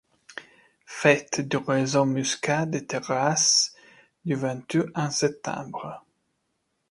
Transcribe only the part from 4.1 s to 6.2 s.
du Ventoux en septembre.